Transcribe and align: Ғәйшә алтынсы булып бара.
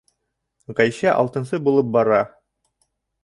Ғәйшә 0.79 1.11
алтынсы 1.23 1.59
булып 1.67 1.93
бара. 1.97 2.21